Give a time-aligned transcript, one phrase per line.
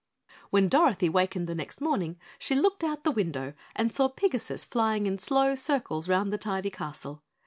[0.49, 5.19] When Dorothy wakened next morning she looked out the window and saw Pigasus flying in
[5.19, 7.21] slow circles round the tidy castle.